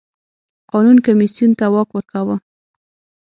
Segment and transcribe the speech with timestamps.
[0.71, 2.35] قانون کمېسیون ته واک ورکاوه.